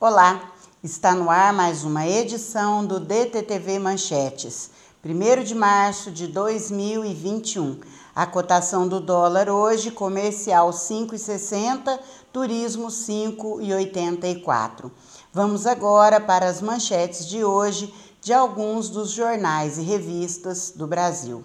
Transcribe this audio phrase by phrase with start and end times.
[0.00, 4.70] Olá, está no ar mais uma edição do DTTV Manchetes,
[5.04, 7.80] 1 de março de 2021.
[8.14, 11.98] A cotação do dólar hoje, comercial 5,60,
[12.32, 14.88] turismo 5,84.
[15.32, 21.42] Vamos agora para as manchetes de hoje de alguns dos jornais e revistas do Brasil.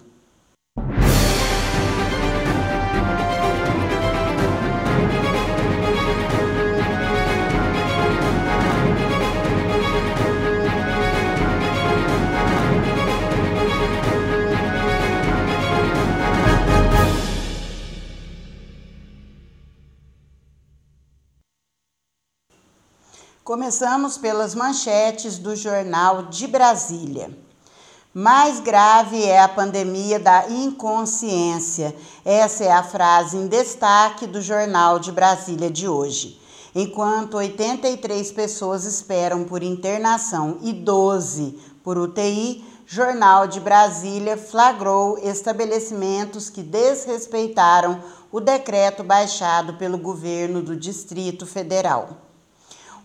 [23.44, 27.28] Começamos pelas manchetes do Jornal de Brasília.
[28.14, 31.94] Mais grave é a pandemia da inconsciência.
[32.24, 36.40] Essa é a frase em destaque do Jornal de Brasília de hoje.
[36.74, 46.48] Enquanto 83 pessoas esperam por internação e 12 por UTI, Jornal de Brasília flagrou estabelecimentos
[46.48, 52.24] que desrespeitaram o decreto baixado pelo governo do Distrito Federal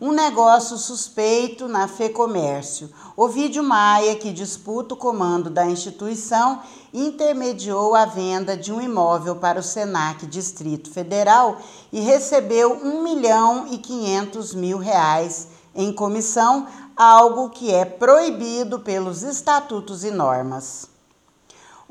[0.01, 2.89] um negócio suspeito na FEComércio.
[3.17, 6.61] Ovidio Maia, que disputa o comando da instituição,
[6.93, 11.57] intermediou a venda de um imóvel para o Senac Distrito Federal
[11.91, 19.21] e recebeu 1 milhão e 500 mil reais em comissão, algo que é proibido pelos
[19.21, 20.98] estatutos e normas.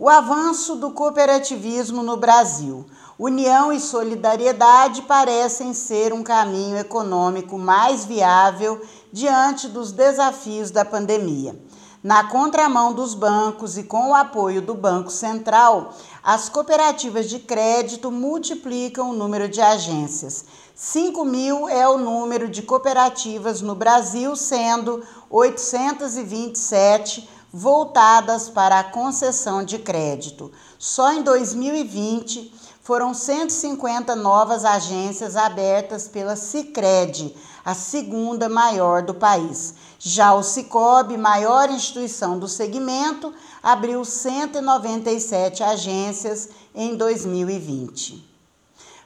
[0.00, 2.86] O avanço do cooperativismo no Brasil.
[3.18, 8.80] União e solidariedade parecem ser um caminho econômico mais viável
[9.12, 11.60] diante dos desafios da pandemia.
[12.00, 18.08] Na contramão dos bancos e com o apoio do Banco Central, as cooperativas de crédito
[18.08, 20.44] multiplicam o número de agências.
[20.76, 29.64] 5 mil é o número de cooperativas no Brasil, sendo 827 voltadas para a concessão
[29.64, 30.52] de crédito.
[30.78, 39.74] Só em 2020 foram 150 novas agências abertas pela Sicredi, a segunda maior do país.
[39.98, 48.26] Já o Cicobi, maior instituição do segmento, abriu 197 agências em 2020.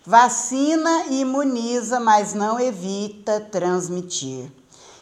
[0.04, 4.50] Vacina imuniza, mas não evita transmitir.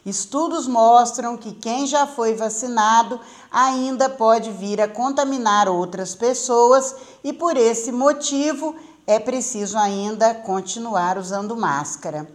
[0.04, 7.32] Estudos mostram que quem já foi vacinado ainda pode vir a contaminar outras pessoas e
[7.32, 8.74] por esse motivo
[9.06, 12.26] é preciso ainda continuar usando máscara.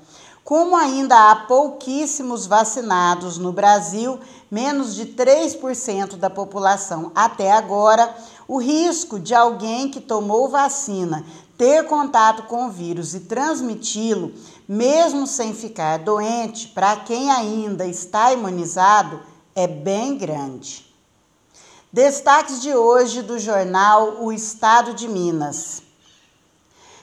[0.44, 4.20] Como ainda há pouquíssimos vacinados no Brasil,
[4.52, 8.16] menos de 3% da população até agora,
[8.47, 11.26] o risco de alguém que tomou vacina
[11.58, 14.34] ter contato com o vírus e transmiti-lo,
[14.68, 19.22] mesmo sem ficar doente, para quem ainda está imunizado,
[19.56, 20.86] é bem grande.
[21.92, 25.81] Destaques de hoje do jornal O Estado de Minas.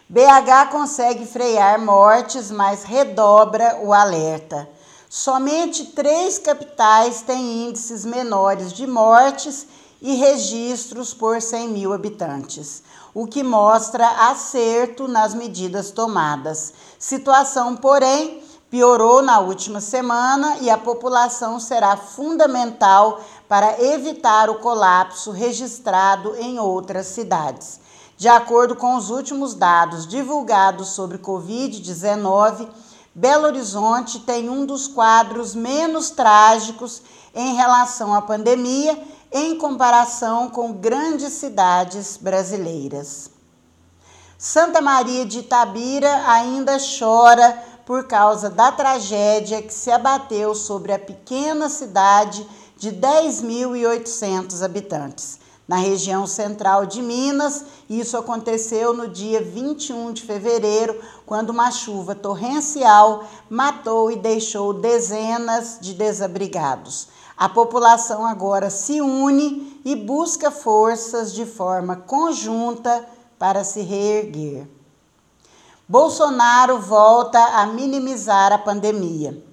[0.09, 4.69] BH consegue frear mortes, mas redobra o alerta.
[5.09, 9.67] Somente três capitais têm índices menores de mortes
[10.02, 12.82] e registros por 100 mil habitantes,
[13.14, 16.74] o que mostra acerto nas medidas tomadas.
[16.98, 25.30] Situação, porém, piorou na última semana e a população será fundamental para evitar o colapso
[25.30, 27.78] registrado em outras cidades.
[28.16, 32.69] De acordo com os últimos dados divulgados sobre Covid-19,
[33.14, 37.02] Belo Horizonte tem um dos quadros menos trágicos
[37.34, 38.98] em relação à pandemia
[39.32, 43.31] em comparação com grandes cidades brasileiras.
[44.37, 47.56] Santa Maria de Itabira ainda chora
[47.87, 55.76] por causa da tragédia que se abateu sobre a pequena cidade de 10.800 habitantes na
[55.76, 57.64] região central de Minas.
[57.88, 65.79] Isso aconteceu no dia 21 de fevereiro, quando uma chuva torrencial matou e deixou dezenas
[65.81, 67.08] de desabrigados.
[67.37, 73.05] A população agora se une e busca forças de forma conjunta
[73.38, 74.67] para se reerguer.
[75.88, 79.44] Bolsonaro volta a minimizar a pandemia.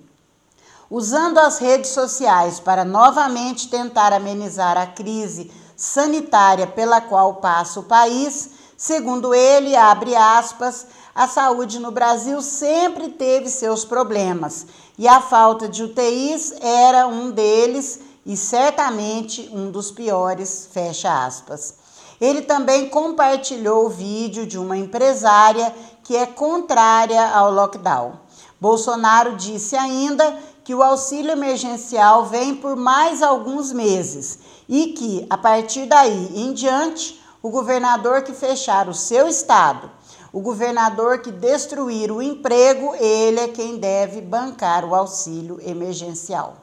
[0.90, 7.84] Usando as redes sociais para novamente tentar amenizar a crise sanitária pela qual passa o
[7.84, 14.68] país, segundo ele, abre aspas, a saúde no Brasil sempre teve seus problemas
[15.00, 21.75] e a falta de UTIs era um deles e certamente um dos piores, fecha aspas.
[22.19, 25.74] Ele também compartilhou o vídeo de uma empresária
[26.04, 28.19] que é contrária ao lockdown.
[28.60, 35.38] Bolsonaro disse ainda que o auxílio emergencial vem por mais alguns meses e que, a
[35.38, 39.90] partir daí em diante, o governador que fechar o seu estado,
[40.31, 46.58] o governador que destruir o emprego, ele é quem deve bancar o auxílio emergencial.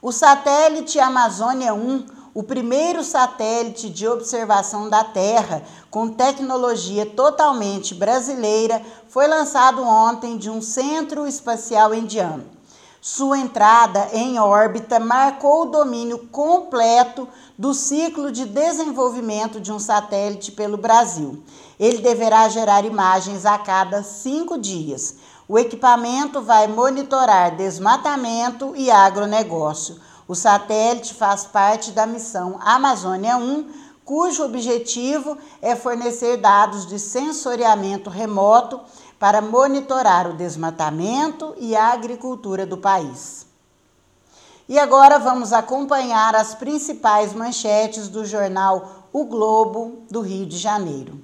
[0.00, 8.80] O satélite Amazônia 1 o primeiro satélite de observação da Terra com tecnologia totalmente brasileira
[9.08, 12.44] foi lançado ontem de um centro espacial indiano.
[13.04, 17.28] Sua entrada em órbita marcou o domínio completo
[17.58, 21.42] do ciclo de desenvolvimento de um satélite pelo Brasil.
[21.80, 25.16] Ele deverá gerar imagens a cada cinco dias.
[25.48, 30.00] O equipamento vai monitorar desmatamento e agronegócio
[30.32, 33.68] o satélite faz parte da missão Amazônia 1,
[34.04, 38.80] cujo objetivo é fornecer dados de sensoriamento remoto
[39.22, 43.46] para monitorar o desmatamento e a agricultura do país.
[44.68, 51.22] E agora vamos acompanhar as principais manchetes do jornal O Globo do Rio de Janeiro.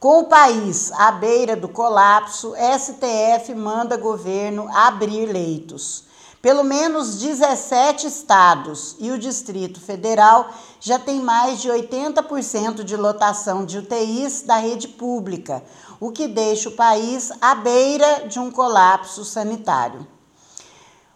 [0.00, 6.04] Com o país à beira do colapso, STF manda governo abrir leitos.
[6.40, 13.64] Pelo menos 17 estados e o Distrito Federal já tem mais de 80% de lotação
[13.64, 15.62] de UTIs da rede pública,
[16.02, 20.04] o que deixa o país à beira de um colapso sanitário.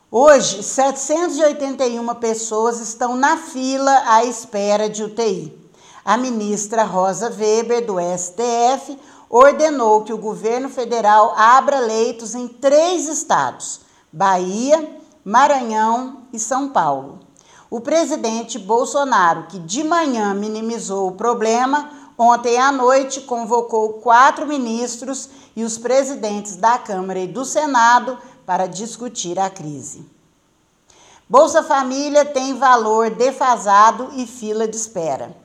[0.09, 5.53] Hoje, 781 pessoas estão na fila à espera de UTI.
[6.05, 8.97] A ministra Rosa Weber, do STF,
[9.29, 13.81] ordenou que o governo federal abra leitos em três estados:
[14.12, 14.88] Bahia,
[15.25, 17.19] Maranhão e São Paulo.
[17.69, 25.29] O presidente Bolsonaro, que de manhã minimizou o problema, ontem à noite convocou quatro ministros
[25.55, 30.05] e os presidentes da Câmara e do Senado para discutir a crise.
[31.29, 35.37] Bolsa Família tem valor defasado e fila de espera.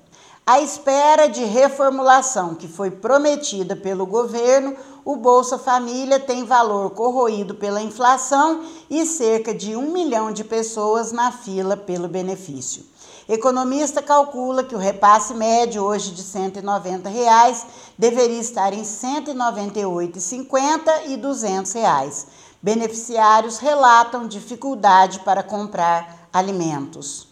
[0.46, 4.76] À espera de reformulação que foi prometida pelo governo,
[5.06, 11.12] o Bolsa Família tem valor corroído pela inflação e cerca de um milhão de pessoas
[11.12, 12.84] na fila pelo benefício.
[13.32, 17.66] Economista calcula que o repasse médio hoje de 190 reais
[17.98, 22.28] deveria estar em R$ 198,50 e 200 reais.
[22.62, 27.30] Beneficiários relatam dificuldade para comprar alimentos.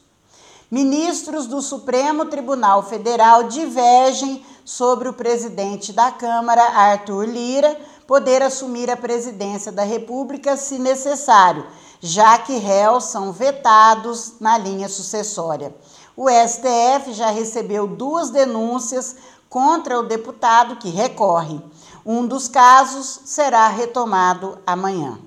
[0.72, 8.90] Ministros do Supremo Tribunal Federal divergem sobre o presidente da Câmara, Arthur Lira, poder assumir
[8.90, 11.68] a presidência da República se necessário,
[12.00, 15.76] já que réus são vetados na linha sucessória.
[16.16, 19.16] O STF já recebeu duas denúncias
[19.50, 21.62] contra o deputado que recorre.
[22.06, 25.20] Um dos casos será retomado amanhã.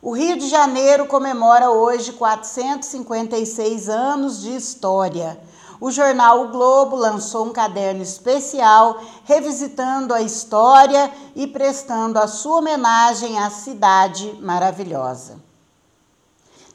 [0.00, 5.40] O Rio de Janeiro comemora hoje 456 anos de história.
[5.80, 12.56] O jornal O Globo lançou um caderno especial revisitando a história e prestando a sua
[12.56, 15.38] homenagem à cidade maravilhosa.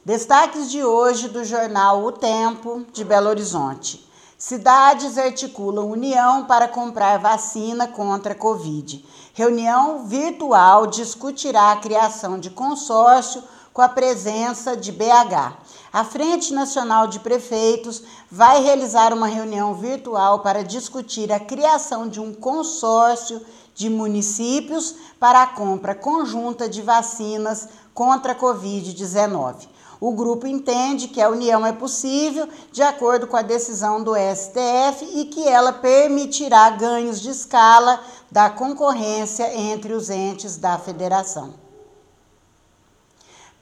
[0.04, 4.08] Destaques de hoje do jornal O Tempo de Belo Horizonte.
[4.38, 9.04] Cidades articulam união para comprar vacina contra a Covid.
[9.32, 15.63] Reunião virtual discutirá a criação de consórcio com a presença de BH.
[15.94, 22.18] A Frente Nacional de Prefeitos vai realizar uma reunião virtual para discutir a criação de
[22.18, 23.40] um consórcio
[23.76, 29.68] de municípios para a compra conjunta de vacinas contra a Covid-19.
[30.00, 35.20] O grupo entende que a união é possível de acordo com a decisão do STF
[35.20, 41.63] e que ela permitirá ganhos de escala da concorrência entre os entes da federação.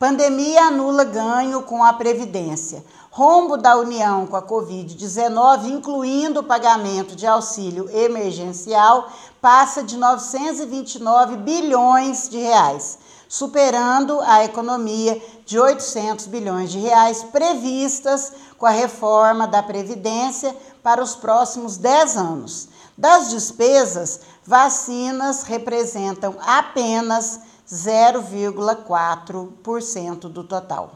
[0.02, 2.84] Pandemia anula ganho com a Previdência.
[3.08, 11.36] Rombo da União com a Covid-19, incluindo o pagamento de auxílio emergencial, passa de 929
[11.36, 19.46] bilhões de reais superando a economia de 800 bilhões de reais previstas com a reforma
[19.46, 22.68] da Previdência para os próximos 10 anos.
[22.98, 27.40] Das despesas, vacinas representam apenas
[27.72, 30.92] 0,4% do total.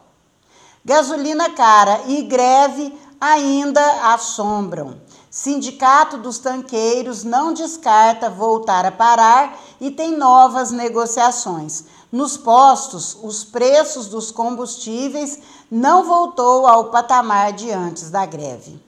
[0.85, 5.00] Gasolina cara e greve ainda assombram.
[5.30, 11.85] Sindicato dos Tanqueiros não descarta voltar a parar e tem novas negociações.
[12.12, 15.40] Nos postos, os preços dos combustíveis
[15.71, 18.80] não voltou ao patamar de antes da greve.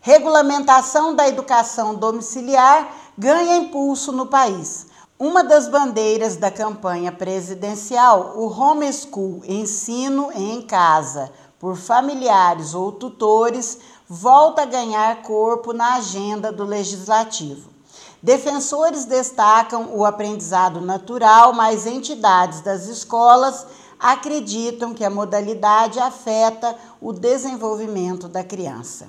[0.00, 4.89] Regulamentação da educação domiciliar ganha impulso no país.
[5.20, 13.78] Uma das bandeiras da campanha presidencial, o homeschool, ensino em casa, por familiares ou tutores,
[14.08, 17.68] volta a ganhar corpo na agenda do legislativo.
[18.22, 23.66] Defensores destacam o aprendizado natural, mas entidades das escolas
[23.98, 29.06] acreditam que a modalidade afeta o desenvolvimento da criança.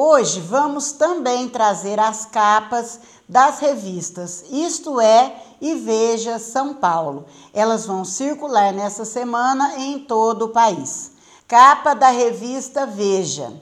[0.00, 7.26] Hoje vamos também trazer as capas das revistas Isto É e Veja São Paulo.
[7.52, 11.10] Elas vão circular nessa semana em todo o país.
[11.48, 13.52] Capa da revista Veja.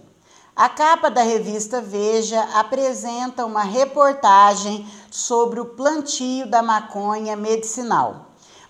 [0.54, 8.25] A capa da revista Veja apresenta uma reportagem sobre o plantio da maconha medicinal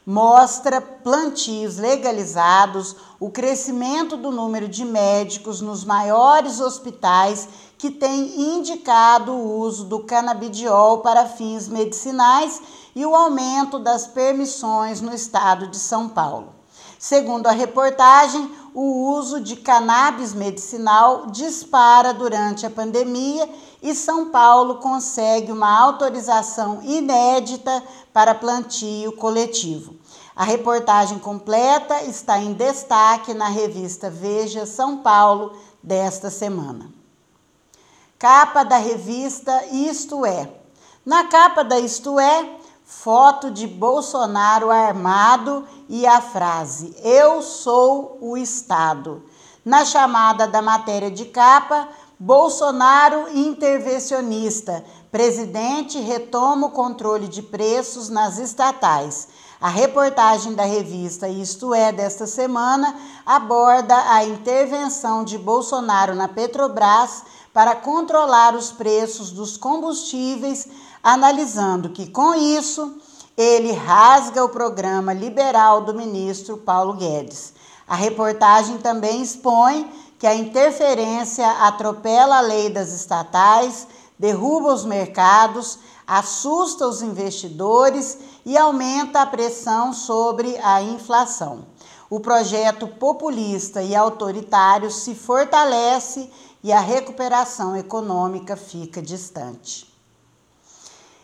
[0.06, 9.32] mostra plantios legalizados, o crescimento do número de médicos nos maiores hospitais que têm indicado
[9.32, 12.62] o uso do canabidiol para fins medicinais
[12.94, 16.54] e o aumento das permissões no estado de São Paulo.
[16.98, 23.48] Segundo a reportagem, o uso de cannabis medicinal dispara durante a pandemia
[23.82, 29.96] e São Paulo consegue uma autorização inédita para plantio coletivo.
[30.36, 36.90] A reportagem completa está em destaque na revista Veja São Paulo desta semana.
[38.18, 40.50] Capa da revista Isto É.
[41.02, 48.36] Na capa da Isto É, foto de Bolsonaro armado e a frase: Eu sou o
[48.36, 49.24] Estado.
[49.64, 51.88] Na chamada da matéria de capa,
[52.18, 54.84] Bolsonaro intervencionista.
[55.10, 59.28] Presidente retoma o controle de preços nas estatais.
[59.60, 67.24] A reportagem da revista Isto É desta semana aborda a intervenção de Bolsonaro na Petrobras
[67.56, 70.68] para controlar os preços dos combustíveis,
[71.02, 72.98] analisando que com isso
[73.34, 77.54] ele rasga o programa liberal do ministro Paulo Guedes.
[77.88, 85.78] A reportagem também expõe que a interferência atropela a lei das estatais, derruba os mercados,
[86.06, 91.64] assusta os investidores e aumenta a pressão sobre a inflação.
[92.08, 96.30] O projeto populista e autoritário se fortalece
[96.62, 99.92] e a recuperação econômica fica distante.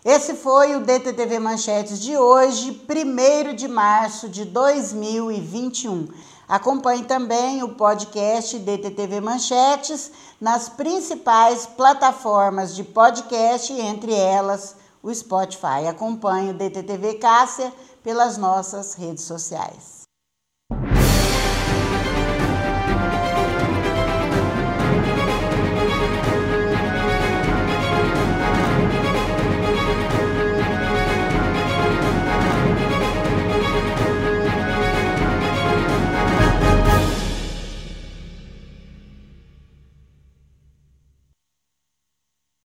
[0.04, 6.08] Esse foi o DTTV Manchetes de hoje, 1 de março de 2021.
[6.48, 10.10] Acompanhe também o podcast DTTV Manchetes
[10.40, 15.86] nas principais plataformas de podcast, entre elas o Spotify.
[15.88, 17.72] Acompanhe o DTTV Cássia
[18.02, 20.01] pelas nossas redes sociais.